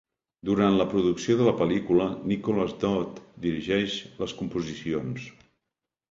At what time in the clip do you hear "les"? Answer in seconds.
4.23-4.33